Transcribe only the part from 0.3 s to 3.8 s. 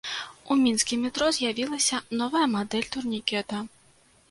У мінскім метро з'явілася новая мадэль турнікета.